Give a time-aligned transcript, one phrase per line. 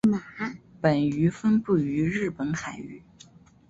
[0.81, 3.03] 本鱼分布于日本海域。